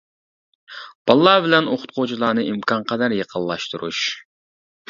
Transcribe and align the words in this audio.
بالىلار 1.11 1.43
بىلەن 1.47 1.69
ئوقۇتقۇچىلارنى 1.73 2.47
ئىمكان 2.49 2.89
قەدەر 2.93 3.19
يېقىنلاشتۇرۇش. 3.19 4.01